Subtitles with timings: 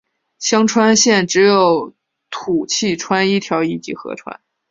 [0.39, 1.93] 香川县只有
[2.31, 4.41] 土器川一条一级河川。